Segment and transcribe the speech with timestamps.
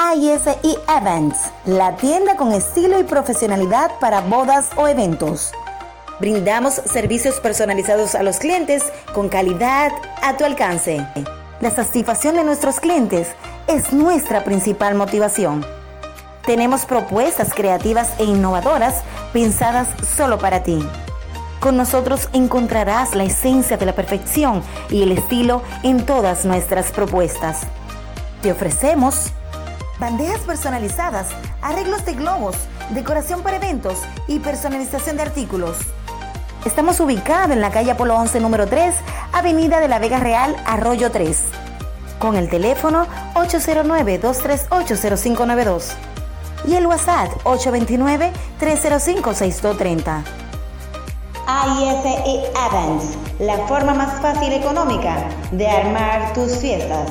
[0.00, 0.56] IFE
[0.86, 5.50] Events, la tienda con estilo y profesionalidad para bodas o eventos.
[6.20, 9.90] Brindamos servicios personalizados a los clientes con calidad
[10.22, 11.04] a tu alcance.
[11.60, 13.26] La satisfacción de nuestros clientes
[13.66, 15.66] es nuestra principal motivación.
[16.46, 19.02] Tenemos propuestas creativas e innovadoras
[19.32, 20.78] pensadas solo para ti.
[21.58, 27.62] Con nosotros encontrarás la esencia de la perfección y el estilo en todas nuestras propuestas.
[28.42, 29.32] Te ofrecemos
[29.98, 31.28] bandejas personalizadas,
[31.62, 32.56] arreglos de globos,
[32.90, 35.78] decoración para eventos y personalización de artículos.
[36.64, 38.94] Estamos ubicados en la calle Apolo 11, número 3,
[39.32, 41.42] Avenida de la Vega Real, Arroyo 3,
[42.18, 45.82] con el teléfono 809-238-0592
[46.66, 50.22] y el WhatsApp 829-305-6230.
[51.48, 57.08] IFE Events, la forma más fácil y económica de armar tus fiestas.